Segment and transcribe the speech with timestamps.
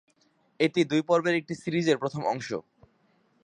[0.59, 2.49] এটি দুই পর্বের একটি সিরিজের প্রথম অংশ।